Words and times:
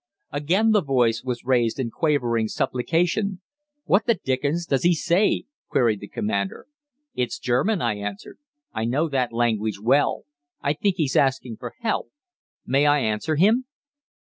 Again 0.31 0.71
the 0.71 0.81
voice 0.81 1.23
was 1.23 1.45
raised 1.45 1.77
in 1.79 1.91
quavering 1.91 2.47
supplication. 2.47 3.39
'What 3.83 4.07
the 4.07 4.15
dickens 4.15 4.65
does 4.65 4.81
he 4.81 4.95
say?' 4.95 5.45
queried 5.69 5.99
the 5.99 6.07
commander. 6.07 6.65
'It's 7.13 7.37
German,' 7.37 7.83
I 7.83 7.97
answered. 7.97 8.39
'I 8.73 8.85
know 8.85 9.09
that 9.09 9.31
language 9.31 9.79
well. 9.79 10.23
I 10.59 10.73
think 10.73 10.95
he's 10.95 11.15
asking 11.15 11.57
for 11.57 11.75
help. 11.81 12.09
May 12.65 12.87
I 12.87 12.97
answer 13.01 13.35
him?' 13.35 13.65